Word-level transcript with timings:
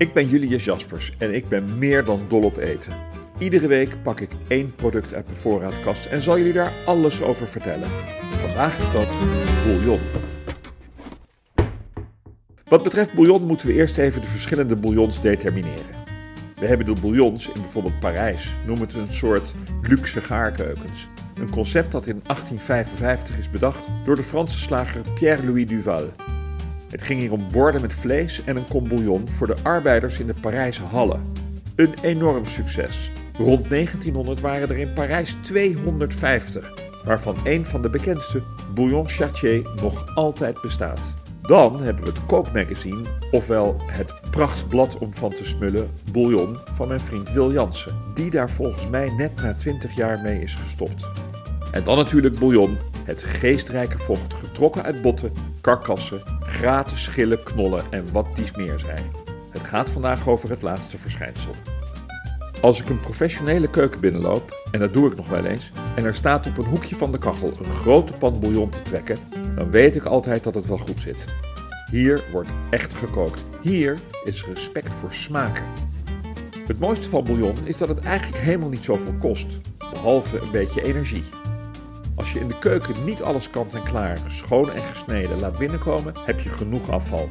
Ik 0.00 0.12
ben 0.12 0.28
Julius 0.28 0.64
Jaspers 0.64 1.12
en 1.18 1.34
ik 1.34 1.48
ben 1.48 1.78
meer 1.78 2.04
dan 2.04 2.20
dol 2.28 2.42
op 2.42 2.56
eten. 2.56 2.92
Iedere 3.38 3.66
week 3.66 4.02
pak 4.02 4.20
ik 4.20 4.30
één 4.48 4.74
product 4.74 5.14
uit 5.14 5.26
mijn 5.26 5.38
voorraadkast 5.38 6.06
en 6.06 6.22
zal 6.22 6.38
jullie 6.38 6.52
daar 6.52 6.72
alles 6.86 7.22
over 7.22 7.46
vertellen. 7.46 7.88
Vandaag 8.20 8.80
is 8.80 8.92
dat 8.92 9.08
bouillon. 9.64 10.00
Wat 12.64 12.82
betreft 12.82 13.14
bouillon 13.14 13.46
moeten 13.46 13.66
we 13.66 13.72
eerst 13.72 13.98
even 13.98 14.20
de 14.20 14.26
verschillende 14.26 14.76
bouillons 14.76 15.20
determineren. 15.20 16.04
We 16.56 16.66
hebben 16.66 16.86
de 16.94 17.00
bouillons 17.00 17.46
in 17.48 17.60
bijvoorbeeld 17.60 18.00
Parijs, 18.00 18.54
noem 18.66 18.80
het 18.80 18.94
een 18.94 19.12
soort 19.12 19.54
luxe 19.82 20.20
gaarkeukens. 20.20 21.08
Een 21.34 21.50
concept 21.50 21.92
dat 21.92 22.06
in 22.06 22.20
1855 22.26 23.38
is 23.38 23.50
bedacht 23.50 23.86
door 24.04 24.16
de 24.16 24.22
Franse 24.22 24.58
slager 24.58 25.02
Pierre-Louis 25.14 25.66
Duval. 25.66 26.08
Het 26.90 27.02
ging 27.02 27.20
hier 27.20 27.32
om 27.32 27.46
borden 27.52 27.80
met 27.80 27.94
vlees 27.94 28.44
en 28.44 28.56
een 28.56 28.68
kom 28.68 28.88
bouillon 28.88 29.28
voor 29.28 29.46
de 29.46 29.56
arbeiders 29.62 30.18
in 30.18 30.26
de 30.26 30.34
Parijse 30.40 30.82
hallen. 30.82 31.32
Een 31.76 31.94
enorm 32.02 32.46
succes. 32.46 33.10
Rond 33.36 33.70
1900 33.70 34.40
waren 34.40 34.68
er 34.68 34.78
in 34.78 34.92
Parijs 34.92 35.36
250, 35.40 36.72
waarvan 37.04 37.36
een 37.44 37.66
van 37.66 37.82
de 37.82 37.90
bekendste, 37.90 38.42
Bouillon 38.74 39.08
Chartier, 39.08 39.68
nog 39.82 40.14
altijd 40.14 40.60
bestaat. 40.60 41.14
Dan 41.42 41.82
hebben 41.82 42.04
we 42.04 42.10
het 42.10 42.26
kookmagazine, 42.26 43.02
ofwel 43.30 43.76
het 43.86 44.14
prachtblad 44.30 44.98
om 44.98 45.14
van 45.14 45.30
te 45.30 45.44
smullen, 45.44 45.90
Bouillon 46.12 46.56
van 46.74 46.88
mijn 46.88 47.00
vriend 47.00 47.32
Wil 47.32 47.52
Jansen, 47.52 47.96
die 48.14 48.30
daar 48.30 48.50
volgens 48.50 48.88
mij 48.88 49.12
net 49.16 49.34
na 49.42 49.54
20 49.54 49.96
jaar 49.96 50.20
mee 50.20 50.42
is 50.42 50.54
gestopt. 50.54 51.10
En 51.72 51.84
dan 51.84 51.96
natuurlijk 51.96 52.38
Bouillon, 52.38 52.78
het 53.04 53.22
geestrijke 53.22 53.98
vocht 53.98 54.34
getrokken 54.34 54.82
uit 54.82 55.02
botten, 55.02 55.32
karkassen, 55.60 56.22
graten, 56.60 56.96
schillen, 56.96 57.42
knollen 57.42 57.84
en 57.90 58.12
wat 58.12 58.36
dies 58.36 58.52
meer 58.52 58.78
zijn. 58.78 59.10
Het 59.50 59.62
gaat 59.62 59.90
vandaag 59.90 60.28
over 60.28 60.50
het 60.50 60.62
laatste 60.62 60.98
verschijnsel. 60.98 61.54
Als 62.60 62.80
ik 62.80 62.88
een 62.88 63.00
professionele 63.00 63.70
keuken 63.70 64.00
binnenloop, 64.00 64.68
en 64.70 64.80
dat 64.80 64.92
doe 64.92 65.10
ik 65.10 65.16
nog 65.16 65.28
wel 65.28 65.44
eens, 65.44 65.72
en 65.94 66.04
er 66.04 66.14
staat 66.14 66.46
op 66.46 66.58
een 66.58 66.64
hoekje 66.64 66.96
van 66.96 67.12
de 67.12 67.18
kachel 67.18 67.52
een 67.58 67.70
grote 67.70 68.12
pan 68.12 68.40
bouillon 68.40 68.70
te 68.70 68.82
trekken, 68.82 69.18
dan 69.54 69.70
weet 69.70 69.96
ik 69.96 70.04
altijd 70.04 70.44
dat 70.44 70.54
het 70.54 70.66
wel 70.66 70.78
goed 70.78 71.00
zit. 71.00 71.24
Hier 71.90 72.24
wordt 72.32 72.50
echt 72.70 72.94
gekookt. 72.94 73.44
Hier 73.62 73.98
is 74.24 74.44
respect 74.44 74.92
voor 74.92 75.14
smaken. 75.14 75.64
Het 76.66 76.78
mooiste 76.78 77.08
van 77.08 77.24
bouillon 77.24 77.56
is 77.64 77.76
dat 77.76 77.88
het 77.88 78.00
eigenlijk 78.00 78.42
helemaal 78.42 78.68
niet 78.68 78.84
zoveel 78.84 79.14
kost, 79.18 79.58
behalve 79.92 80.40
een 80.40 80.50
beetje 80.50 80.82
energie. 80.82 81.24
Als 82.20 82.32
je 82.32 82.40
in 82.40 82.48
de 82.48 82.58
keuken 82.58 83.04
niet 83.04 83.22
alles 83.22 83.50
kant 83.50 83.74
en 83.74 83.82
klaar, 83.82 84.18
schoon 84.26 84.72
en 84.72 84.82
gesneden 84.82 85.40
laat 85.40 85.58
binnenkomen, 85.58 86.14
heb 86.24 86.40
je 86.40 86.48
genoeg 86.48 86.90
afval. 86.90 87.30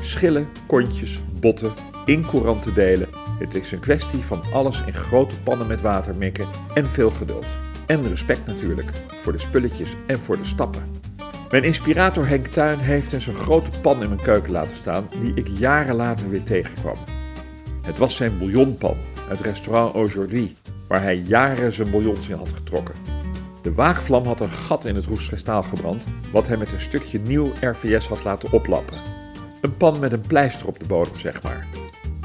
Schillen, 0.00 0.48
kontjes, 0.66 1.20
botten, 1.40 1.72
in 2.04 2.26
couranten 2.26 2.74
delen. 2.74 3.08
Het 3.38 3.54
is 3.54 3.72
een 3.72 3.80
kwestie 3.80 4.18
van 4.18 4.42
alles 4.52 4.82
in 4.86 4.92
grote 4.92 5.38
pannen 5.42 5.66
met 5.66 5.80
water 5.80 6.16
mikken 6.16 6.46
en 6.74 6.86
veel 6.86 7.10
geduld. 7.10 7.58
En 7.86 8.08
respect 8.08 8.46
natuurlijk, 8.46 8.90
voor 9.22 9.32
de 9.32 9.38
spulletjes 9.38 9.94
en 10.06 10.20
voor 10.20 10.36
de 10.36 10.44
stappen. 10.44 11.00
Mijn 11.50 11.64
inspirator 11.64 12.28
Henk 12.28 12.46
Tuin 12.46 12.78
heeft 12.78 13.12
eens 13.12 13.26
een 13.26 13.34
grote 13.34 13.80
pan 13.80 14.02
in 14.02 14.08
mijn 14.08 14.22
keuken 14.22 14.52
laten 14.52 14.76
staan 14.76 15.08
die 15.20 15.34
ik 15.34 15.48
jaren 15.48 15.94
later 15.94 16.30
weer 16.30 16.42
tegenkwam. 16.42 16.96
Het 17.82 17.98
was 17.98 18.16
zijn 18.16 18.38
bouillonpan, 18.38 18.96
het 19.28 19.40
restaurant 19.40 19.94
Aujourd'hui, 19.94 20.56
waar 20.88 21.02
hij 21.02 21.16
jaren 21.16 21.72
zijn 21.72 21.90
bouillons 21.90 22.28
in 22.28 22.36
had 22.36 22.52
getrokken. 22.52 23.17
De 23.62 23.74
waagvlam 23.74 24.24
had 24.24 24.40
een 24.40 24.50
gat 24.50 24.84
in 24.84 24.94
het 24.94 25.06
roestgestaal 25.06 25.62
gebrand, 25.62 26.04
wat 26.32 26.46
hij 26.48 26.56
met 26.56 26.72
een 26.72 26.80
stukje 26.80 27.18
nieuw 27.18 27.52
RVS 27.60 28.06
had 28.06 28.24
laten 28.24 28.52
oplappen. 28.52 28.96
Een 29.60 29.76
pan 29.76 29.98
met 29.98 30.12
een 30.12 30.26
pleister 30.26 30.66
op 30.66 30.78
de 30.78 30.86
bodem, 30.86 31.16
zeg 31.16 31.42
maar. 31.42 31.66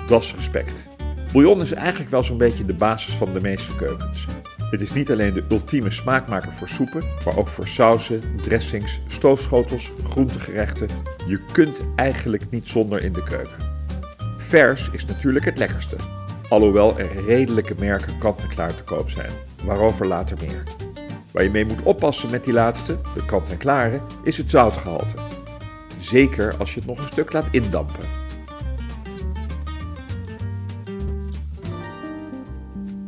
Dat 0.07 0.21
is 0.21 0.35
respect. 0.35 0.87
Bouillon 1.31 1.61
is 1.61 1.71
eigenlijk 1.71 2.11
wel 2.11 2.23
zo'n 2.23 2.37
beetje 2.37 2.65
de 2.65 2.73
basis 2.73 3.13
van 3.13 3.33
de 3.33 3.41
meeste 3.41 3.75
keukens. 3.75 4.27
Het 4.71 4.81
is 4.81 4.93
niet 4.93 5.11
alleen 5.11 5.33
de 5.33 5.43
ultieme 5.49 5.91
smaakmaker 5.91 6.53
voor 6.53 6.69
soepen, 6.69 7.03
maar 7.25 7.37
ook 7.37 7.47
voor 7.47 7.67
sauzen, 7.67 8.21
dressings, 8.41 9.01
stoofschotels, 9.07 9.91
groentegerechten. 10.03 10.87
Je 11.27 11.39
kunt 11.51 11.81
eigenlijk 11.95 12.49
niet 12.49 12.67
zonder 12.67 13.03
in 13.03 13.13
de 13.13 13.23
keuken. 13.23 13.71
Vers 14.37 14.89
is 14.91 15.05
natuurlijk 15.05 15.45
het 15.45 15.57
lekkerste, 15.57 15.95
alhoewel 16.49 16.99
er 16.99 17.25
redelijke 17.25 17.75
merken 17.79 18.17
kant-en-klaar 18.17 18.75
te 18.75 18.83
koop 18.83 19.09
zijn. 19.09 19.31
Waarover 19.63 20.07
later 20.07 20.37
meer. 20.41 20.63
Waar 21.33 21.43
je 21.43 21.49
mee 21.49 21.65
moet 21.65 21.83
oppassen 21.83 22.29
met 22.29 22.43
die 22.43 22.53
laatste, 22.53 22.97
de 23.13 23.25
kant-en-klare, 23.25 24.01
is 24.23 24.37
het 24.37 24.49
zoutgehalte. 24.49 25.15
Zeker 25.97 26.55
als 26.57 26.73
je 26.73 26.79
het 26.79 26.89
nog 26.89 26.97
een 26.97 27.07
stuk 27.07 27.33
laat 27.33 27.47
indampen. 27.51 28.05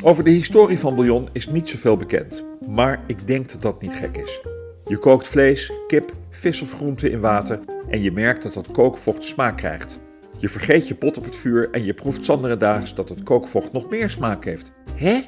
Over 0.03 0.23
de 0.23 0.29
historie 0.29 0.79
van 0.79 0.95
bouillon 0.95 1.29
is 1.31 1.47
niet 1.47 1.69
zoveel 1.69 1.97
bekend, 1.97 2.45
maar 2.67 3.03
ik 3.07 3.27
denk 3.27 3.51
dat 3.51 3.61
dat 3.61 3.81
niet 3.81 3.93
gek 3.93 4.17
is. 4.17 4.41
Je 4.85 4.97
kookt 4.97 5.27
vlees, 5.27 5.71
kip, 5.87 6.13
vis 6.29 6.61
of 6.61 6.73
groente 6.73 7.09
in 7.09 7.19
water 7.19 7.59
en 7.89 8.01
je 8.01 8.11
merkt 8.11 8.43
dat 8.43 8.53
dat 8.53 8.71
kookvocht 8.71 9.23
smaak 9.23 9.57
krijgt. 9.57 9.99
Je 10.37 10.49
vergeet 10.49 10.87
je 10.87 10.95
pot 10.95 11.17
op 11.17 11.23
het 11.23 11.35
vuur 11.35 11.69
en 11.71 11.83
je 11.83 11.93
proeft 11.93 12.59
daags 12.59 12.95
dat 12.95 13.09
het 13.09 13.23
kookvocht 13.23 13.71
nog 13.71 13.89
meer 13.89 14.09
smaak 14.09 14.45
heeft. 14.45 14.71
Hè? 14.95 15.21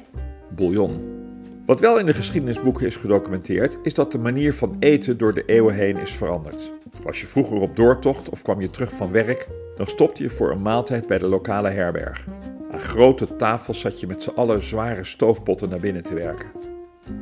Bouillon. 0.56 1.17
Wat 1.68 1.80
wel 1.80 1.98
in 1.98 2.06
de 2.06 2.14
geschiedenisboeken 2.14 2.86
is 2.86 2.96
gedocumenteerd, 2.96 3.78
is 3.82 3.94
dat 3.94 4.12
de 4.12 4.18
manier 4.18 4.54
van 4.54 4.76
eten 4.78 5.18
door 5.18 5.34
de 5.34 5.44
eeuwen 5.44 5.74
heen 5.74 5.96
is 5.96 6.10
veranderd. 6.10 6.72
Was 7.02 7.20
je 7.20 7.26
vroeger 7.26 7.56
op 7.56 7.76
doortocht 7.76 8.28
of 8.28 8.42
kwam 8.42 8.60
je 8.60 8.70
terug 8.70 8.90
van 8.90 9.10
werk, 9.12 9.48
dan 9.76 9.86
stopte 9.86 10.22
je 10.22 10.30
voor 10.30 10.50
een 10.50 10.62
maaltijd 10.62 11.06
bij 11.06 11.18
de 11.18 11.26
lokale 11.26 11.68
herberg. 11.68 12.26
Aan 12.70 12.80
grote 12.80 13.36
tafels 13.36 13.80
zat 13.80 14.00
je 14.00 14.06
met 14.06 14.22
z'n 14.22 14.30
allen 14.34 14.62
zware 14.62 15.04
stoofpotten 15.04 15.68
naar 15.68 15.80
binnen 15.80 16.02
te 16.02 16.14
werken. 16.14 16.50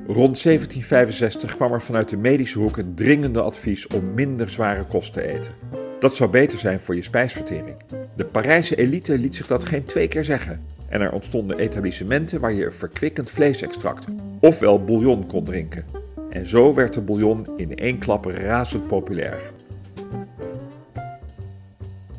Rond 0.07 0.43
1765 0.43 1.57
kwam 1.57 1.73
er 1.73 1.83
vanuit 1.83 2.09
de 2.09 2.17
medische 2.17 2.59
hoek 2.59 2.77
een 2.77 2.95
dringende 2.95 3.43
advies 3.43 3.87
om 3.87 4.15
minder 4.15 4.51
zware 4.51 4.85
kost 4.85 5.13
te 5.13 5.23
eten. 5.23 5.53
Dat 5.99 6.17
zou 6.17 6.31
beter 6.31 6.59
zijn 6.59 6.81
voor 6.81 6.95
je 6.95 7.03
spijsvertering. 7.03 7.77
De 8.17 8.25
Parijse 8.25 8.77
elite 8.77 9.19
liet 9.19 9.35
zich 9.35 9.47
dat 9.47 9.65
geen 9.65 9.85
twee 9.85 10.09
keer 10.09 10.25
zeggen. 10.25 10.65
En 10.89 11.01
er 11.01 11.13
ontstonden 11.13 11.59
etablissementen 11.59 12.41
waar 12.41 12.53
je 12.53 12.67
een 12.67 12.73
verkwikkend 12.73 13.31
vleesextract, 13.31 14.05
ofwel 14.47 14.85
bouillon, 14.85 15.27
kon 15.27 15.45
drinken. 15.45 15.85
En 16.31 16.47
zo 16.47 16.75
werd 16.75 16.95
de 16.95 17.01
bouillon 17.01 17.47
in 17.57 17.77
één 17.77 17.99
klap 17.99 18.25
razend 18.25 18.87
populair. 18.87 19.39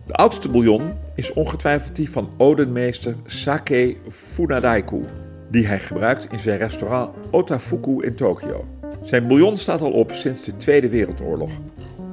De 0.06 0.14
oudste 0.14 0.50
bouillon 0.50 0.92
is 1.16 1.34
ongetwijfeld 1.34 1.96
die 1.96 2.10
van 2.10 2.30
odenmeester 2.38 3.16
Sake 3.26 3.96
Funadaiku, 4.10 5.02
die 5.50 5.68
hij 5.68 5.80
gebruikt 5.80 6.28
in 6.32 6.40
zijn 6.40 6.58
restaurant 6.58 7.16
Otafuku 7.32 8.06
in 8.06 8.16
Tokio. 8.16 8.66
Zijn 9.02 9.28
bouillon 9.28 9.58
staat 9.58 9.82
al 9.82 9.92
op 9.92 10.12
sinds 10.12 10.44
de 10.44 10.58
Tweede 10.58 10.90
Wereldoorlog, 10.90 11.52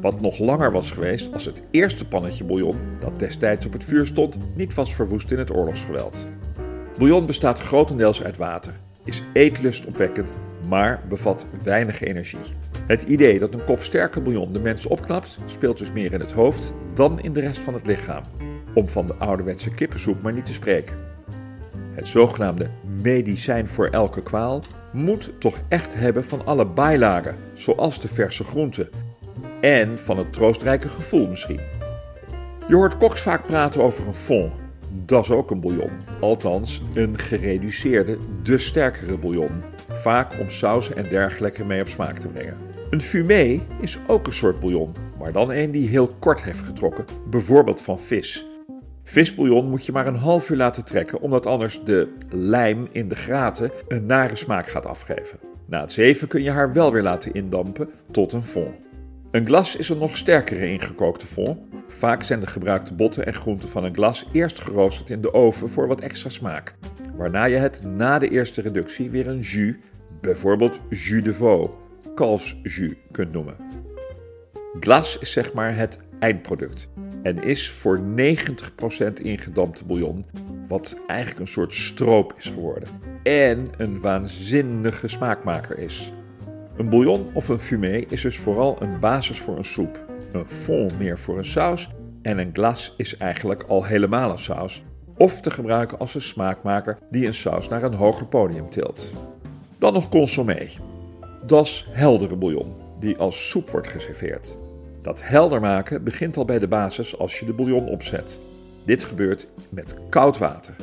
wat 0.01 0.21
nog 0.21 0.39
langer 0.39 0.73
was 0.73 0.91
geweest 0.91 1.33
als 1.33 1.45
het 1.45 1.63
eerste 1.71 2.07
pannetje 2.07 2.45
bouillon, 2.45 2.77
dat 3.01 3.19
destijds 3.19 3.67
op 3.67 3.73
het 3.73 3.85
vuur 3.85 4.07
stond, 4.07 4.37
niet 4.55 4.75
was 4.75 4.95
verwoest 4.95 5.31
in 5.31 5.39
het 5.39 5.57
oorlogsgeweld. 5.57 6.29
Bouillon 6.99 7.27
bestaat 7.27 7.61
grotendeels 7.61 8.23
uit 8.23 8.37
water, 8.37 8.73
is 9.05 9.23
eetlustopwekkend, 9.33 10.33
maar 10.69 11.03
bevat 11.09 11.47
weinig 11.65 12.01
energie. 12.01 12.39
Het 12.87 13.03
idee 13.03 13.39
dat 13.39 13.55
een 13.55 13.65
kop 13.65 13.83
sterke 13.83 14.21
bouillon 14.21 14.53
de 14.53 14.61
mens 14.61 14.87
opknapt, 14.87 15.39
speelt 15.47 15.79
dus 15.79 15.93
meer 15.93 16.13
in 16.13 16.21
het 16.21 16.33
hoofd 16.33 16.73
dan 16.95 17.21
in 17.21 17.33
de 17.33 17.41
rest 17.41 17.59
van 17.59 17.75
het 17.75 17.87
lichaam. 17.87 18.23
Om 18.75 18.89
van 18.89 19.07
de 19.07 19.15
ouderwetse 19.15 19.71
kippensoep 19.71 20.23
maar 20.23 20.33
niet 20.33 20.45
te 20.45 20.53
spreken. 20.53 20.97
Het 21.95 22.09
zogenaamde 22.09 22.71
medicijn 23.03 23.69
voor 23.69 23.87
elke 23.87 24.23
kwaal 24.23 24.63
moet 24.93 25.33
toch 25.39 25.59
echt 25.69 25.95
hebben 25.95 26.25
van 26.25 26.47
alle 26.47 26.67
bijlagen, 26.67 27.37
zoals 27.53 28.01
de 28.01 28.09
verse 28.09 28.45
groenten. 28.45 28.89
En 29.61 29.99
van 29.99 30.19
het 30.19 30.33
troostrijke 30.33 30.89
gevoel 30.89 31.29
misschien. 31.29 31.61
Je 32.69 32.75
hoort 32.75 32.97
koks 32.97 33.23
vaak 33.23 33.47
praten 33.47 33.83
over 33.83 34.07
een 34.07 34.15
fond, 34.15 34.53
dat 35.05 35.23
is 35.23 35.31
ook 35.31 35.51
een 35.51 35.61
bouillon. 35.61 35.91
Althans, 36.21 36.83
een 36.95 37.19
gereduceerde, 37.19 38.17
de 38.43 38.59
sterkere 38.59 39.19
bouillon. 39.19 39.63
Vaak 39.89 40.41
om 40.41 40.51
sausen 40.51 40.97
en 40.97 41.09
dergelijke 41.09 41.65
mee 41.65 41.81
op 41.81 41.89
smaak 41.89 42.19
te 42.19 42.29
brengen. 42.29 42.57
Een 42.91 43.01
fumé 43.01 43.61
is 43.81 43.99
ook 44.07 44.27
een 44.27 44.33
soort 44.33 44.61
bouillon, 44.61 44.93
maar 45.19 45.33
dan 45.33 45.53
een 45.53 45.71
die 45.71 45.89
heel 45.89 46.15
kort 46.19 46.43
heeft 46.43 46.61
getrokken, 46.61 47.05
bijvoorbeeld 47.31 47.81
van 47.81 48.01
vis. 48.01 48.47
Visbouillon 49.05 49.69
moet 49.69 49.87
je 49.87 49.93
maar 49.93 50.07
een 50.07 50.17
half 50.17 50.51
uur 50.51 50.57
laten 50.57 50.85
trekken, 50.85 51.21
omdat 51.21 51.47
anders 51.47 51.81
de 51.85 52.13
lijm 52.31 52.89
in 52.93 53.09
de 53.09 53.15
graten 53.15 53.71
een 53.89 54.07
nare 54.07 54.37
smaak 54.37 54.67
gaat 54.67 54.87
afgeven. 54.87 55.39
Na 55.67 55.81
het 55.81 55.93
zeven 55.93 56.29
kun 56.29 56.43
je 56.43 56.51
haar 56.51 56.73
wel 56.73 56.93
weer 56.93 57.03
laten 57.03 57.35
indampen 57.35 57.89
tot 58.11 58.33
een 58.33 58.43
fond. 58.43 58.84
Een 59.35 59.47
glas 59.47 59.77
is 59.77 59.89
een 59.89 59.99
nog 59.99 60.17
sterkere 60.17 60.67
ingekookte 60.67 61.27
fond. 61.27 61.59
Vaak 61.89 62.23
zijn 62.23 62.41
de 62.41 62.47
gebruikte 62.47 62.95
botten 62.95 63.27
en 63.27 63.35
groenten 63.35 63.69
van 63.69 63.85
een 63.85 63.95
glas 63.95 64.27
eerst 64.33 64.61
geroosterd 64.61 65.11
in 65.11 65.21
de 65.21 65.35
oven 65.35 65.71
voor 65.71 65.89
wat 65.89 66.01
extra 66.01 66.31
smaak. 66.31 66.75
Waarna 67.17 67.45
je 67.45 67.57
het 67.57 67.83
na 67.83 68.19
de 68.19 68.29
eerste 68.29 68.61
reductie 68.61 69.11
weer 69.11 69.27
een 69.27 69.41
jus, 69.41 69.75
bijvoorbeeld 70.21 70.81
jus 70.89 71.23
de 71.23 71.35
veau, 71.35 71.71
kalfsjus, 72.15 72.95
kunt 73.11 73.33
noemen. 73.33 73.57
Glas 74.81 75.19
is 75.19 75.33
zeg 75.33 75.53
maar 75.53 75.77
het 75.77 75.99
eindproduct 76.19 76.89
en 77.23 77.43
is 77.43 77.71
voor 77.71 78.01
90% 78.17 79.13
ingedampte 79.23 79.85
bouillon, 79.85 80.27
wat 80.69 80.99
eigenlijk 81.07 81.41
een 81.41 81.49
soort 81.49 81.75
stroop 81.75 82.35
is 82.39 82.47
geworden. 82.47 82.89
En 83.23 83.69
een 83.77 84.01
waanzinnige 84.01 85.09
smaakmaker 85.09 85.79
is. 85.79 86.13
Een 86.77 86.89
bouillon 86.89 87.31
of 87.33 87.49
een 87.49 87.59
fumé 87.59 88.05
is 88.09 88.21
dus 88.21 88.39
vooral 88.39 88.77
een 88.83 89.01
basis 89.01 89.41
voor 89.41 89.57
een 89.57 89.65
soep, 89.65 90.05
een 90.33 90.49
fond 90.49 90.99
meer 90.99 91.19
voor 91.19 91.39
een 91.39 91.45
saus 91.45 91.89
en 92.23 92.39
een 92.39 92.51
glas 92.53 92.95
is 92.97 93.17
eigenlijk 93.17 93.63
al 93.63 93.85
helemaal 93.85 94.31
een 94.31 94.39
saus, 94.39 94.83
of 95.17 95.41
te 95.41 95.51
gebruiken 95.51 95.99
als 95.99 96.15
een 96.15 96.21
smaakmaker 96.21 96.99
die 97.11 97.27
een 97.27 97.35
saus 97.35 97.69
naar 97.69 97.83
een 97.83 97.95
hoger 97.95 98.27
podium 98.27 98.71
tilt. 98.71 99.13
Dan 99.79 99.93
nog 99.93 100.09
consommé. 100.09 100.69
Dat 101.47 101.65
is 101.65 101.87
heldere 101.91 102.37
bouillon, 102.37 102.75
die 103.01 103.17
als 103.17 103.49
soep 103.49 103.71
wordt 103.71 103.89
geserveerd. 103.89 104.57
Dat 105.03 105.23
helder 105.23 105.61
maken 105.61 106.05
begint 106.05 106.37
al 106.37 106.45
bij 106.45 106.59
de 106.59 106.69
basis 106.69 107.19
als 107.19 107.39
je 107.39 107.47
de 107.47 107.53
bouillon 107.53 107.89
opzet. 107.89 108.41
Dit 108.85 109.05
gebeurt 109.05 109.47
met 109.69 109.95
koud 110.09 110.39
water. 110.39 110.75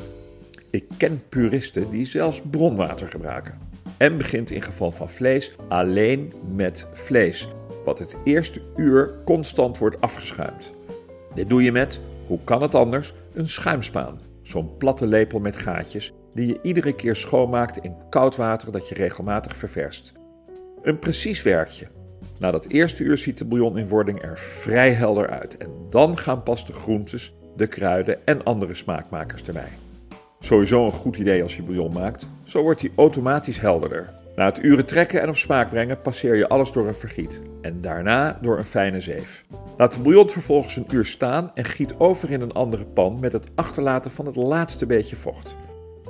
Ik 0.70 0.84
ken 0.96 1.22
puristen 1.28 1.90
die 1.90 2.06
zelfs 2.06 2.42
bronwater 2.50 3.08
gebruiken. 3.08 3.58
En 4.02 4.16
begint 4.16 4.50
in 4.50 4.62
geval 4.62 4.90
van 4.90 5.08
vlees 5.08 5.52
alleen 5.68 6.32
met 6.54 6.86
vlees, 6.92 7.48
wat 7.84 7.98
het 7.98 8.16
eerste 8.24 8.62
uur 8.76 9.14
constant 9.24 9.78
wordt 9.78 10.00
afgeschuimd. 10.00 10.72
Dit 11.34 11.48
doe 11.48 11.62
je 11.62 11.72
met, 11.72 12.00
hoe 12.26 12.38
kan 12.44 12.62
het 12.62 12.74
anders, 12.74 13.14
een 13.32 13.48
schuimspaan. 13.48 14.20
Zo'n 14.42 14.76
platte 14.76 15.06
lepel 15.06 15.38
met 15.38 15.56
gaatjes 15.56 16.12
die 16.34 16.46
je 16.46 16.58
iedere 16.62 16.94
keer 16.94 17.16
schoonmaakt 17.16 17.76
in 17.76 17.96
koud 18.10 18.36
water 18.36 18.72
dat 18.72 18.88
je 18.88 18.94
regelmatig 18.94 19.56
ververst. 19.56 20.12
Een 20.82 20.98
precies 20.98 21.42
werkje, 21.42 21.88
na 22.38 22.50
dat 22.50 22.66
eerste 22.66 23.02
uur 23.02 23.18
ziet 23.18 23.38
de 23.38 23.44
bouillon 23.44 23.78
in 23.78 23.88
wording 23.88 24.22
er 24.22 24.38
vrij 24.38 24.92
helder 24.92 25.28
uit. 25.28 25.56
En 25.56 25.70
dan 25.90 26.18
gaan 26.18 26.42
pas 26.42 26.66
de 26.66 26.72
groentes, 26.72 27.34
de 27.56 27.66
kruiden 27.66 28.26
en 28.26 28.42
andere 28.42 28.74
smaakmakers 28.74 29.42
erbij. 29.42 29.72
Sowieso 30.44 30.84
een 30.84 30.92
goed 30.92 31.16
idee 31.16 31.42
als 31.42 31.56
je 31.56 31.62
bouillon 31.62 31.92
maakt. 31.92 32.28
Zo 32.42 32.62
wordt 32.62 32.80
hij 32.80 32.90
automatisch 32.96 33.60
helderder. 33.60 34.12
Na 34.36 34.44
het 34.44 34.62
uren 34.62 34.86
trekken 34.86 35.20
en 35.20 35.28
op 35.28 35.36
smaak 35.36 35.70
brengen 35.70 36.00
passeer 36.00 36.36
je 36.36 36.48
alles 36.48 36.72
door 36.72 36.88
een 36.88 36.94
vergiet. 36.94 37.42
En 37.60 37.80
daarna 37.80 38.38
door 38.40 38.58
een 38.58 38.64
fijne 38.64 39.00
zeef. 39.00 39.44
Laat 39.76 39.92
de 39.92 40.00
bouillon 40.00 40.30
vervolgens 40.30 40.76
een 40.76 40.86
uur 40.90 41.04
staan 41.04 41.50
en 41.54 41.64
giet 41.64 41.94
over 41.98 42.30
in 42.30 42.40
een 42.40 42.52
andere 42.52 42.84
pan 42.84 43.20
met 43.20 43.32
het 43.32 43.48
achterlaten 43.54 44.10
van 44.10 44.26
het 44.26 44.36
laatste 44.36 44.86
beetje 44.86 45.16
vocht. 45.16 45.56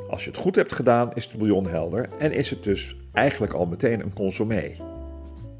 Als 0.08 0.24
je 0.24 0.30
het 0.30 0.38
goed 0.38 0.56
hebt 0.56 0.72
gedaan 0.72 1.10
is 1.14 1.28
de 1.28 1.38
bouillon 1.38 1.66
helder 1.66 2.08
en 2.18 2.32
is 2.32 2.50
het 2.50 2.64
dus 2.64 2.96
eigenlijk 3.12 3.52
al 3.52 3.66
meteen 3.66 4.00
een 4.00 4.14
consommé. 4.14 4.72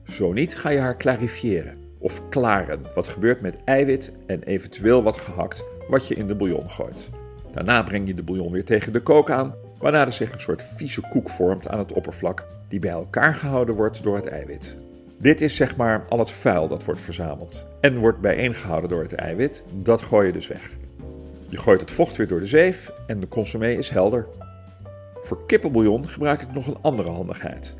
Zo 0.04 0.32
niet 0.32 0.56
ga 0.56 0.70
je 0.70 0.78
haar 0.78 0.96
clarifiëren 0.96 1.76
of 1.98 2.28
klaren, 2.28 2.80
wat 2.94 3.08
gebeurt 3.08 3.40
met 3.40 3.56
eiwit 3.64 4.12
en 4.26 4.42
eventueel 4.42 5.02
wat 5.02 5.19
gehakt 5.19 5.64
wat 5.88 6.08
je 6.08 6.14
in 6.14 6.26
de 6.26 6.34
bouillon 6.34 6.70
gooit. 6.70 7.10
Daarna 7.52 7.82
breng 7.82 8.06
je 8.06 8.14
de 8.14 8.22
bouillon 8.22 8.52
weer 8.52 8.64
tegen 8.64 8.93
de 8.93 9.00
kook 9.00 9.31
aan, 9.31 9.54
waarna 9.78 10.06
er 10.06 10.12
zich 10.12 10.32
een 10.32 10.40
soort 10.40 10.62
vieze 10.62 11.00
koek 11.10 11.28
vormt 11.28 11.69
aan 11.69 11.78
het 11.78 11.93
oppervlak 11.93 12.46
die 12.69 12.81
bij 12.81 12.90
elkaar 12.90 13.34
gehouden 13.34 13.75
wordt 13.75 14.02
door 14.02 14.16
het 14.16 14.26
eiwit. 14.26 14.78
Dit 15.19 15.40
is 15.40 15.56
zeg 15.56 15.76
maar 15.76 16.04
al 16.08 16.19
het 16.19 16.31
vuil 16.31 16.69
dat 16.69 16.84
wordt 16.84 17.00
verzameld 17.00 17.66
en 17.81 17.99
wordt 17.99 18.20
bijeengehouden 18.20 18.90
door 18.90 19.02
het 19.02 19.14
eiwit, 19.14 19.62
dat 19.72 20.02
gooi 20.02 20.26
je 20.26 20.32
dus 20.32 20.49
weg. 20.49 20.70
Je 21.49 21.56
gooit 21.58 21.81
het 21.81 21.90
vocht 21.90 22.16
weer 22.16 22.28
door 22.28 22.40
de 22.40 22.46
zeef 22.46 22.93
en 23.06 23.20
de 23.20 23.28
consommé 23.28 23.70
is 23.70 23.88
helder. 23.88 24.26
Voor 25.22 25.46
kippenbouillon 25.46 26.08
gebruik 26.08 26.43
ik 26.43 26.52
nog 26.52 26.66
een 26.66 26.78
andere 26.81 27.08
handigheid. 27.08 27.75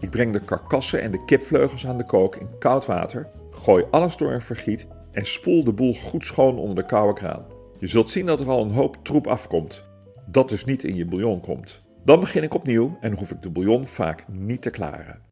Ik 0.00 0.10
breng 0.10 0.32
de 0.32 0.44
karkassen 0.44 1.00
en 1.00 1.10
de 1.10 1.24
kipvleugels 1.24 1.86
aan 1.86 1.98
de 1.98 2.06
kook 2.06 2.36
in 2.36 2.48
koud 2.58 2.86
water, 2.86 3.28
gooi 3.50 3.84
alles 3.90 4.16
door 4.16 4.32
een 4.32 4.42
vergiet 4.42 4.86
en 5.12 5.26
spoel 5.26 5.64
de 5.64 5.72
boel 5.72 5.94
goed 5.94 6.24
schoon 6.24 6.58
onder 6.58 6.76
de 6.76 6.86
koude 6.86 7.12
kraan. 7.12 7.44
Je 7.78 7.86
zult 7.86 8.10
zien 8.10 8.26
dat 8.26 8.40
er 8.40 8.48
al 8.48 8.62
een 8.62 8.72
hoop 8.72 8.96
troep 9.02 9.26
afkomt, 9.26 9.84
dat 10.26 10.48
dus 10.48 10.64
niet 10.64 10.84
in 10.84 10.94
je 10.94 11.06
bouillon 11.06 11.40
komt. 11.40 11.82
Dan 12.04 12.20
begin 12.20 12.42
ik 12.42 12.54
opnieuw 12.54 12.98
en 13.00 13.12
hoef 13.18 13.30
ik 13.30 13.42
de 13.42 13.50
bouillon 13.50 13.86
vaak 13.86 14.24
niet 14.28 14.62
te 14.62 14.70
klaren. 14.70 15.22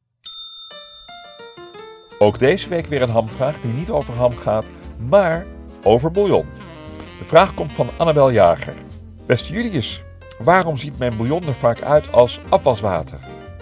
Ook 2.18 2.38
deze 2.38 2.68
week 2.68 2.86
weer 2.86 3.02
een 3.02 3.10
hamvraag 3.10 3.60
die 3.60 3.72
niet 3.72 3.90
over 3.90 4.14
ham 4.14 4.32
gaat, 4.32 4.64
maar 5.08 5.46
over 5.82 6.10
bouillon. 6.10 6.46
De 7.18 7.24
vraag 7.24 7.54
komt 7.54 7.72
van 7.72 7.88
Annabel 7.96 8.32
Jager. 8.32 8.74
Beste 9.26 9.52
Julius, 9.52 10.04
waarom 10.38 10.76
ziet 10.76 10.98
mijn 10.98 11.16
bouillon 11.16 11.42
er 11.42 11.54
vaak 11.54 11.82
uit 11.82 12.12
als 12.12 12.40
afwaswater? 12.48 13.18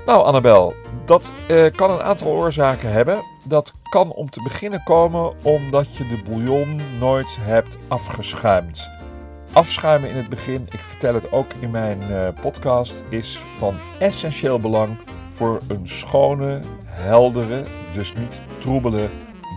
Nou, 0.07 0.25
Annabel, 0.25 0.75
dat 1.05 1.33
uh, 1.51 1.71
kan 1.71 1.91
een 1.91 2.03
aantal 2.03 2.29
oorzaken 2.29 2.93
hebben. 2.93 3.23
Dat 3.49 3.73
kan 3.91 4.13
om 4.13 4.31
te 4.31 4.43
beginnen 4.43 4.83
komen 4.83 5.33
omdat 5.43 5.97
je 5.97 6.09
de 6.09 6.23
bouillon 6.29 6.81
nooit 6.99 7.37
hebt 7.41 7.77
afgeschuimd. 7.89 8.91
Afschuimen 9.53 10.11
in 10.11 10.17
het 10.17 10.29
begin, 10.29 10.67
ik 10.71 10.79
vertel 10.79 11.15
het 11.15 11.33
ook 11.33 11.53
in 11.61 11.71
mijn 11.71 11.99
uh, 12.11 12.29
podcast, 12.41 12.95
is 13.09 13.39
van 13.59 13.75
essentieel 13.99 14.59
belang 14.59 14.97
voor 15.31 15.61
een 15.69 15.89
schone, 15.89 16.61
heldere, 16.85 17.63
dus 17.95 18.13
niet 18.15 18.41
troebele 18.59 19.09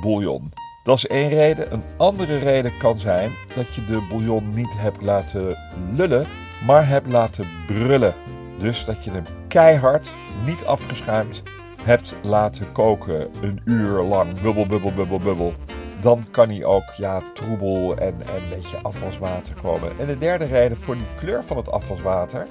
bouillon. 0.01 0.51
Dat 0.83 0.97
is 0.97 1.07
één 1.07 1.29
reden. 1.29 1.73
Een 1.73 1.83
andere 1.97 2.37
reden 2.37 2.77
kan 2.77 2.99
zijn 2.99 3.31
dat 3.55 3.73
je 3.73 3.85
de 3.85 4.07
bouillon 4.09 4.53
niet 4.53 4.73
hebt 4.75 5.01
laten 5.01 5.57
lullen, 5.95 6.25
maar 6.65 6.87
hebt 6.87 7.11
laten 7.11 7.45
brullen. 7.67 8.13
Dus 8.59 8.85
dat 8.85 9.03
je 9.03 9.11
hem 9.11 9.23
keihard, 9.47 10.11
niet 10.45 10.65
afgeschuimd, 10.65 11.43
hebt 11.83 12.15
laten 12.21 12.71
koken 12.71 13.29
een 13.41 13.61
uur 13.65 14.03
lang. 14.03 14.41
Bubbel, 14.41 14.65
bubbel, 14.65 14.93
bubbel, 14.93 15.19
bubbel. 15.19 15.53
Dan 16.01 16.25
kan 16.31 16.49
hij 16.49 16.63
ook 16.63 16.91
ja, 16.97 17.21
troebel 17.33 17.95
en, 17.97 18.07
en 18.07 18.35
een 18.35 18.49
beetje 18.55 18.77
afwaswater 18.81 19.55
komen. 19.61 19.91
En 19.99 20.07
de 20.07 20.17
derde 20.17 20.45
reden 20.45 20.77
voor 20.77 20.95
die 20.95 21.05
kleur 21.19 21.43
van 21.43 21.57
het 21.57 21.71
afwaswater. 21.71 22.47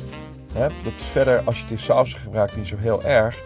Hè, 0.53 0.69
dat 0.85 0.93
is 0.97 1.07
verder, 1.07 1.43
als 1.45 1.57
je 1.57 1.63
het 1.63 1.71
in 1.71 2.21
gebruikt, 2.21 2.57
niet 2.57 2.69
zo 2.69 2.77
heel 2.77 3.03
erg. 3.03 3.41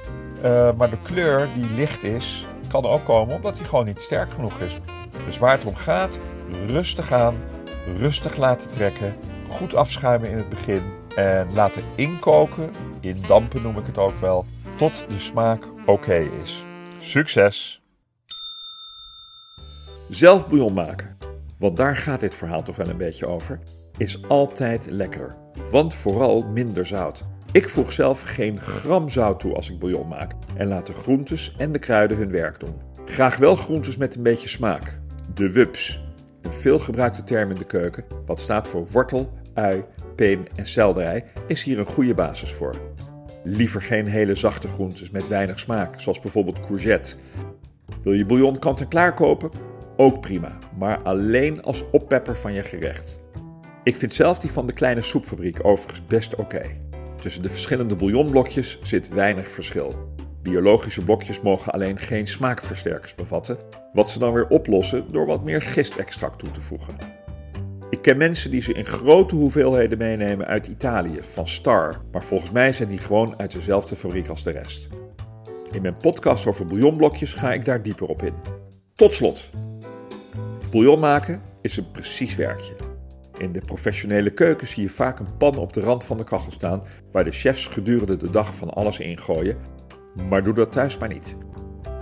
Uh, 0.44 0.70
maar 0.76 0.90
de 0.90 1.02
kleur 1.02 1.48
die 1.54 1.70
licht 1.70 2.02
is, 2.02 2.46
kan 2.68 2.84
ook 2.84 3.04
komen 3.04 3.36
omdat 3.36 3.56
hij 3.56 3.66
gewoon 3.66 3.84
niet 3.84 4.00
sterk 4.00 4.30
genoeg 4.30 4.58
is. 4.58 4.78
Dus 5.26 5.38
waar 5.38 5.50
het 5.50 5.64
om 5.64 5.74
gaat, 5.74 6.18
rustig 6.66 7.12
aan, 7.12 7.34
rustig 7.98 8.36
laten 8.36 8.70
trekken, 8.70 9.16
goed 9.48 9.74
afschuimen 9.74 10.30
in 10.30 10.36
het 10.36 10.48
begin 10.48 10.82
en 11.16 11.48
laten 11.54 11.82
inkoken, 11.94 12.70
in 13.00 13.22
dampen 13.28 13.62
noem 13.62 13.78
ik 13.78 13.86
het 13.86 13.98
ook 13.98 14.20
wel, 14.20 14.44
tot 14.76 15.06
de 15.08 15.18
smaak 15.18 15.64
oké 15.86 16.26
is. 16.42 16.64
Succes! 17.00 17.82
Zelf 20.08 20.46
bouillon 20.46 20.72
maken, 20.72 21.16
want 21.58 21.76
daar 21.76 21.96
gaat 21.96 22.20
dit 22.20 22.34
verhaal 22.34 22.62
toch 22.62 22.76
wel 22.76 22.88
een 22.88 22.96
beetje 22.96 23.26
over, 23.26 23.58
is 23.96 24.28
altijd 24.28 24.86
lekkerder. 24.90 25.36
Want 25.70 25.94
vooral 25.94 26.46
minder 26.46 26.86
zout. 26.86 27.24
Ik 27.52 27.68
voeg 27.68 27.92
zelf 27.92 28.22
geen 28.22 28.60
gram 28.60 29.08
zout 29.08 29.40
toe 29.40 29.54
als 29.54 29.70
ik 29.70 29.78
bouillon 29.78 30.08
maak 30.08 30.32
en 30.56 30.68
laat 30.68 30.86
de 30.86 30.92
groentes 30.92 31.54
en 31.58 31.72
de 31.72 31.78
kruiden 31.78 32.16
hun 32.16 32.30
werk 32.30 32.60
doen. 32.60 32.80
Graag 33.04 33.36
wel 33.36 33.56
groentes 33.56 33.96
met 33.96 34.16
een 34.16 34.22
beetje 34.22 34.48
smaak. 34.48 35.00
De 35.34 35.52
wups, 35.52 36.00
een 36.42 36.52
veelgebruikte 36.52 37.24
term 37.24 37.50
in 37.50 37.56
de 37.56 37.66
keuken, 37.66 38.04
wat 38.26 38.40
staat 38.40 38.68
voor 38.68 38.86
wortel, 38.90 39.32
ui, 39.54 39.84
peen 40.16 40.48
en 40.54 40.66
selderij, 40.66 41.24
is 41.46 41.62
hier 41.62 41.78
een 41.78 41.86
goede 41.86 42.14
basis 42.14 42.52
voor. 42.52 42.76
Liever 43.48 43.82
geen 43.82 44.06
hele 44.06 44.34
zachte 44.34 44.68
groentes 44.68 45.10
met 45.10 45.28
weinig 45.28 45.60
smaak, 45.60 46.00
zoals 46.00 46.20
bijvoorbeeld 46.20 46.60
courgette. 46.60 47.16
Wil 48.02 48.12
je 48.12 48.26
bouillon 48.26 48.58
kant-en-klaar 48.58 49.14
kopen? 49.14 49.50
Ook 49.96 50.20
prima, 50.20 50.58
maar 50.78 51.02
alleen 51.02 51.62
als 51.62 51.84
oppepper 51.92 52.36
van 52.36 52.52
je 52.52 52.62
gerecht. 52.62 53.18
Ik 53.82 53.96
vind 53.96 54.12
zelf 54.12 54.38
die 54.38 54.50
van 54.50 54.66
de 54.66 54.72
kleine 54.72 55.00
soepfabriek 55.00 55.58
overigens 55.62 56.06
best 56.06 56.34
oké. 56.34 56.62
Tussen 57.20 57.42
de 57.42 57.50
verschillende 57.50 57.96
bouillonblokjes 57.96 58.78
zit 58.82 59.08
weinig 59.08 59.48
verschil. 59.48 60.14
Biologische 60.42 61.04
blokjes 61.04 61.40
mogen 61.40 61.72
alleen 61.72 61.98
geen 61.98 62.26
smaakversterkers 62.26 63.14
bevatten, 63.14 63.58
wat 63.92 64.10
ze 64.10 64.18
dan 64.18 64.32
weer 64.32 64.48
oplossen 64.48 65.04
door 65.12 65.26
wat 65.26 65.44
meer 65.44 65.62
gistextract 65.62 66.38
toe 66.38 66.50
te 66.50 66.60
voegen. 66.60 67.25
Ik 67.90 68.02
ken 68.02 68.16
mensen 68.16 68.50
die 68.50 68.62
ze 68.62 68.72
in 68.72 68.84
grote 68.84 69.34
hoeveelheden 69.34 69.98
meenemen 69.98 70.46
uit 70.46 70.66
Italië, 70.66 71.18
van 71.20 71.48
Star, 71.48 72.00
maar 72.12 72.24
volgens 72.24 72.50
mij 72.50 72.72
zijn 72.72 72.88
die 72.88 72.98
gewoon 72.98 73.38
uit 73.38 73.52
dezelfde 73.52 73.96
fabriek 73.96 74.28
als 74.28 74.42
de 74.42 74.50
rest. 74.50 74.88
In 75.72 75.82
mijn 75.82 75.96
podcast 75.96 76.46
over 76.46 76.66
bouillonblokjes 76.66 77.34
ga 77.34 77.52
ik 77.52 77.64
daar 77.64 77.82
dieper 77.82 78.06
op 78.06 78.22
in. 78.22 78.34
Tot 78.94 79.12
slot. 79.12 79.50
Bouillon 80.70 80.98
maken 80.98 81.42
is 81.60 81.76
een 81.76 81.90
precies 81.90 82.34
werkje. 82.34 82.76
In 83.38 83.52
de 83.52 83.60
professionele 83.60 84.30
keuken 84.30 84.66
zie 84.66 84.82
je 84.82 84.88
vaak 84.88 85.18
een 85.18 85.36
pan 85.36 85.56
op 85.56 85.72
de 85.72 85.80
rand 85.80 86.04
van 86.04 86.16
de 86.16 86.24
kachel 86.24 86.52
staan 86.52 86.82
waar 87.12 87.24
de 87.24 87.30
chefs 87.30 87.66
gedurende 87.66 88.16
de 88.16 88.30
dag 88.30 88.54
van 88.54 88.70
alles 88.70 88.98
ingooien, 88.98 89.56
maar 90.28 90.44
doe 90.44 90.54
dat 90.54 90.72
thuis 90.72 90.98
maar 90.98 91.08
niet. 91.08 91.36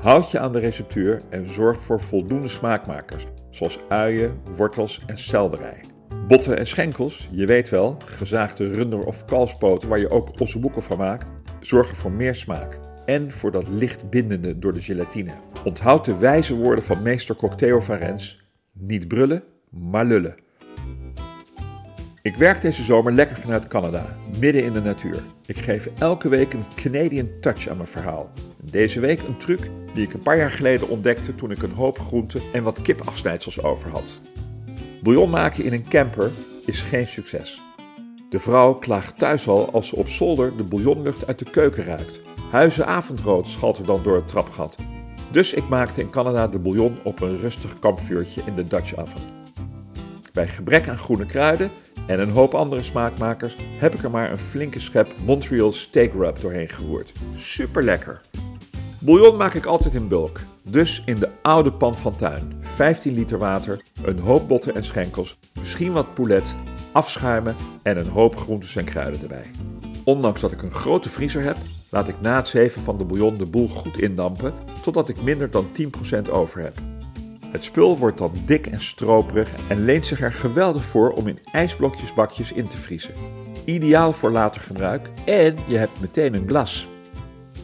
Houd 0.00 0.30
je 0.30 0.38
aan 0.38 0.52
de 0.52 0.58
receptuur 0.58 1.20
en 1.30 1.52
zorg 1.52 1.80
voor 1.80 2.00
voldoende 2.00 2.48
smaakmakers, 2.48 3.26
zoals 3.54 3.78
uien, 3.88 4.40
wortels 4.56 5.00
en 5.06 5.18
selderij. 5.18 5.80
Botten 6.28 6.58
en 6.58 6.66
schenkels, 6.66 7.28
je 7.32 7.46
weet 7.46 7.68
wel, 7.68 7.96
gezaagde 8.04 8.70
runder- 8.70 9.06
of 9.06 9.24
kalfspoten 9.24 9.88
waar 9.88 9.98
je 9.98 10.10
ook 10.10 10.40
ossobuco 10.40 10.80
van 10.80 10.98
maakt, 10.98 11.30
zorgen 11.60 11.96
voor 11.96 12.12
meer 12.12 12.34
smaak. 12.34 12.78
En 13.04 13.32
voor 13.32 13.50
dat 13.50 13.68
licht 13.68 14.10
bindende 14.10 14.58
door 14.58 14.72
de 14.72 14.80
gelatine. 14.80 15.32
Onthoud 15.64 16.04
de 16.04 16.18
wijze 16.18 16.56
woorden 16.56 16.84
van 16.84 17.02
meester 17.02 17.56
Theo 17.56 17.80
van 17.80 17.96
Rens. 17.96 18.46
Niet 18.72 19.08
brullen, 19.08 19.44
maar 19.70 20.04
lullen. 20.04 20.43
Ik 22.24 22.36
werk 22.36 22.60
deze 22.60 22.82
zomer 22.82 23.12
lekker 23.12 23.36
vanuit 23.36 23.68
Canada, 23.68 24.16
midden 24.38 24.64
in 24.64 24.72
de 24.72 24.80
natuur. 24.80 25.22
Ik 25.46 25.56
geef 25.56 25.88
elke 25.98 26.28
week 26.28 26.52
een 26.52 26.64
Canadian 26.74 27.28
touch 27.40 27.68
aan 27.68 27.76
mijn 27.76 27.88
verhaal. 27.88 28.30
Deze 28.62 29.00
week 29.00 29.22
een 29.22 29.36
truc 29.36 29.70
die 29.94 30.06
ik 30.06 30.12
een 30.12 30.22
paar 30.22 30.36
jaar 30.36 30.50
geleden 30.50 30.88
ontdekte 30.88 31.34
toen 31.34 31.50
ik 31.50 31.62
een 31.62 31.72
hoop 31.72 31.98
groenten 31.98 32.40
en 32.52 32.62
wat 32.62 32.82
kipafsnijdsels 32.82 33.62
over 33.62 33.90
had. 33.90 34.20
Bouillon 35.02 35.30
maken 35.30 35.64
in 35.64 35.72
een 35.72 35.88
camper 35.88 36.30
is 36.66 36.80
geen 36.80 37.06
succes. 37.06 37.60
De 38.30 38.38
vrouw 38.38 38.74
klaagt 38.74 39.18
thuis 39.18 39.48
al 39.48 39.72
als 39.72 39.88
ze 39.88 39.96
op 39.96 40.08
zolder 40.08 40.56
de 40.56 40.64
bouillonlucht 40.64 41.26
uit 41.26 41.38
de 41.38 41.50
keuken 41.50 41.84
ruikt. 41.84 42.20
Huizenavondrood 42.50 43.48
schalt 43.48 43.78
er 43.78 43.86
dan 43.86 44.02
door 44.02 44.16
het 44.16 44.28
trapgat. 44.28 44.76
Dus 45.30 45.52
ik 45.52 45.68
maakte 45.68 46.00
in 46.00 46.10
Canada 46.10 46.48
de 46.48 46.58
bouillon 46.58 46.98
op 47.02 47.20
een 47.20 47.38
rustig 47.38 47.78
kampvuurtje 47.78 48.42
in 48.46 48.54
de 48.54 48.64
Dutch 48.64 48.96
oven. 48.96 49.43
Bij 50.34 50.48
gebrek 50.48 50.88
aan 50.88 50.98
groene 50.98 51.26
kruiden 51.26 51.70
en 52.06 52.20
een 52.20 52.30
hoop 52.30 52.54
andere 52.54 52.82
smaakmakers 52.82 53.56
heb 53.78 53.94
ik 53.94 54.02
er 54.02 54.10
maar 54.10 54.30
een 54.30 54.38
flinke 54.38 54.80
schep 54.80 55.08
Montreal 55.24 55.72
Steak 55.72 56.12
Rub 56.12 56.40
doorheen 56.40 56.68
geroerd. 56.68 57.12
Super 57.36 57.82
lekker. 57.82 58.20
Bouillon 58.98 59.36
maak 59.36 59.54
ik 59.54 59.64
altijd 59.64 59.94
in 59.94 60.08
bulk, 60.08 60.40
dus 60.62 61.02
in 61.06 61.18
de 61.18 61.28
oude 61.42 61.72
pan 61.72 61.94
van 61.94 62.16
tuin. 62.16 62.52
15 62.60 63.14
liter 63.14 63.38
water, 63.38 63.82
een 64.04 64.18
hoop 64.18 64.48
botten 64.48 64.74
en 64.74 64.84
schenkels, 64.84 65.38
misschien 65.60 65.92
wat 65.92 66.14
poulet, 66.14 66.54
afschuimen 66.92 67.56
en 67.82 67.98
een 67.98 68.08
hoop 68.08 68.36
groentes 68.36 68.76
en 68.76 68.84
kruiden 68.84 69.20
erbij. 69.20 69.50
Ondanks 70.04 70.40
dat 70.40 70.52
ik 70.52 70.62
een 70.62 70.74
grote 70.74 71.10
vriezer 71.10 71.42
heb, 71.42 71.56
laat 71.90 72.08
ik 72.08 72.20
na 72.20 72.36
het 72.36 72.48
zeven 72.48 72.82
van 72.82 72.98
de 72.98 73.04
bouillon 73.04 73.36
de 73.36 73.46
boel 73.46 73.68
goed 73.68 73.98
indampen 73.98 74.54
totdat 74.82 75.08
ik 75.08 75.22
minder 75.22 75.50
dan 75.50 75.66
10% 76.26 76.30
over 76.30 76.60
heb. 76.60 76.93
Het 77.54 77.64
spul 77.64 77.98
wordt 77.98 78.18
dan 78.18 78.32
dik 78.46 78.66
en 78.66 78.80
stroperig 78.80 79.50
en 79.68 79.84
leent 79.84 80.06
zich 80.06 80.20
er 80.20 80.32
geweldig 80.32 80.84
voor 80.84 81.10
om 81.10 81.26
in 81.26 81.38
ijsblokjesbakjes 81.52 82.52
in 82.52 82.66
te 82.66 82.76
vriezen. 82.76 83.14
Ideaal 83.64 84.12
voor 84.12 84.30
later 84.30 84.60
gebruik 84.60 85.10
en 85.24 85.56
je 85.66 85.76
hebt 85.76 86.00
meteen 86.00 86.34
een 86.34 86.48
glas. 86.48 86.88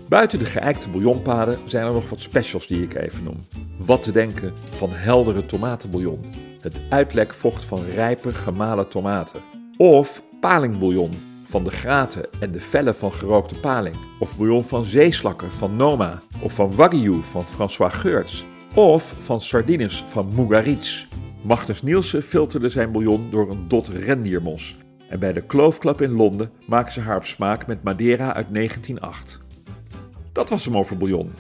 Buiten 0.09 0.39
de 0.39 0.45
geëikte 0.45 0.89
bouillonpaden 0.89 1.59
zijn 1.65 1.87
er 1.87 1.93
nog 1.93 2.09
wat 2.09 2.21
specials 2.21 2.67
die 2.67 2.83
ik 2.83 2.95
even 2.95 3.25
noem. 3.25 3.47
Wat 3.79 4.03
te 4.03 4.13
denken 4.13 4.53
van 4.77 4.91
heldere 4.93 5.47
tomatenbouillon, 5.47 6.25
het 6.61 6.81
uitlekvocht 6.89 7.65
van 7.65 7.85
rijpe 7.85 8.33
gemalen 8.33 8.89
tomaten. 8.89 9.41
Of 9.77 10.23
palingbouillon 10.41 11.11
van 11.49 11.65
de 11.65 11.71
graten 11.71 12.27
en 12.41 12.53
de 12.53 12.61
vellen 12.61 12.95
van 12.95 13.13
gerookte 13.13 13.55
paling. 13.61 13.97
Of 14.21 14.37
bouillon 14.37 14.65
van 14.65 14.85
zeeslakken 14.85 15.51
van 15.51 15.77
Noma. 15.77 16.21
Of 16.43 16.53
van 16.53 16.75
Wagyu 16.75 17.21
van 17.23 17.43
François 17.43 17.95
Geurts. 17.95 18.45
Of 18.75 19.15
van 19.25 19.41
sardines 19.41 20.05
van 20.09 20.33
Mugaritz. 20.35 21.07
Magnus 21.43 21.83
Nielsen 21.83 22.23
filterde 22.23 22.71
zijn 22.71 22.93
bouillon 22.93 23.29
door 23.31 23.51
een 23.51 23.69
dot 23.69 23.89
rendiermos. 23.89 24.77
En 25.09 25.19
bij 25.19 25.33
de 25.33 25.41
Kloofklap 25.41 26.01
in 26.01 26.13
Londen 26.13 26.51
maken 26.67 26.93
ze 26.93 27.01
haar 27.01 27.17
op 27.17 27.25
smaak 27.25 27.67
met 27.67 27.83
Madeira 27.83 28.35
uit 28.35 28.55
1908. 28.55 29.41
Dat 30.33 30.51
was 30.51 30.65
hem 30.65 30.77
over 30.77 30.97
bouillon. 30.97 31.33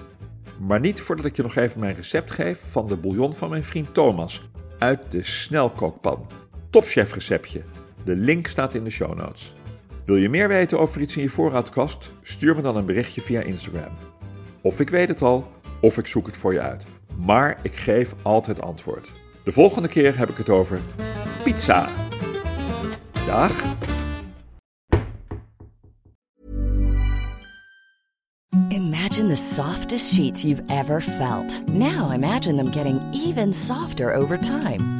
Maar 0.59 0.81
niet 0.81 1.01
voordat 1.01 1.25
ik 1.25 1.37
je 1.37 1.43
nog 1.43 1.57
even 1.57 1.81
mijn 1.81 1.95
recept 1.95 2.31
geef 2.31 2.61
van 2.71 2.87
de 2.87 2.97
bouillon 2.97 3.35
van 3.35 3.51
mijn 3.51 3.65
vriend 3.65 3.95
Thomas 3.95 4.49
uit 4.79 5.01
de 5.09 5.23
snelkookpan. 5.23 6.27
Topchef 6.71 7.15
receptje. 7.15 7.63
De 8.05 8.17
link 8.17 8.47
staat 8.47 8.75
in 8.75 8.85
de 8.85 8.91
show 8.91 9.19
notes. 9.19 9.53
Wil 10.05 10.17
je 10.17 10.29
meer 10.29 10.49
weten 10.49 10.79
over 10.79 11.01
iets 11.01 11.17
in 11.17 11.23
je 11.23 11.29
voorraadkast? 11.29 12.13
Stuur 12.23 12.57
me 12.57 12.63
dan 12.63 12.77
een 12.77 12.87
berichtje 12.87 13.21
via 13.21 13.41
Instagram. 13.41 13.93
Of 14.61 14.81
ik 14.81 14.91
weet 14.91 15.09
het 15.09 15.23
al, 15.23 15.53
of 15.81 15.99
ik 15.99 16.07
zoek 16.07 16.27
het 16.27 16.37
voor 16.37 16.53
je 16.53 16.61
uit. 16.61 16.87
Maar 17.27 17.59
ik 17.63 17.73
geef 17.75 18.15
altijd 18.23 18.63
antwoord. 18.63 19.13
De 19.45 19.53
volgende 19.53 19.89
keer 19.89 20.19
heb 20.19 20.29
ik 20.29 20.37
het 20.37 20.49
over 20.49 20.81
pizza. 21.43 21.89
Dag. 23.27 23.53
Imagine 28.69 29.29
the 29.29 29.35
softest 29.35 30.15
sheets 30.15 30.43
you've 30.43 30.63
ever 30.67 31.01
felt. 31.01 31.67
Now 31.67 32.13
imagine 32.15 32.57
them 32.57 32.73
getting 32.73 33.01
even 33.13 33.53
softer 33.53 34.15
over 34.15 34.39
time. 34.41 35.00